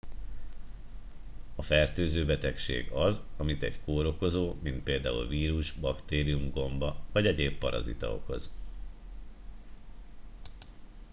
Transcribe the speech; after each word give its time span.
a 1.55 1.61
fertőző 1.61 2.25
betegség 2.25 2.91
az 2.91 3.27
amit 3.37 3.63
egy 3.63 3.81
kórokozó 3.83 4.55
mint 4.61 4.83
pl 4.83 5.27
vírus 5.27 5.71
baktérium 5.71 6.49
gomba 6.51 6.99
vagy 7.11 7.27
egyéb 7.27 7.57
parazita 7.59 8.13
okoz 8.13 8.49